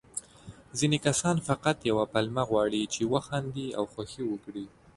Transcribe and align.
ځيني 0.77 0.99
کسان 1.07 1.35
فقط 1.47 1.77
يوه 1.89 2.05
پلمه 2.13 2.43
غواړي، 2.49 2.83
چې 2.93 3.09
وخاندي 3.13 3.67
او 3.77 3.83
خوښي 3.93 4.23
وکړي. 4.27 4.65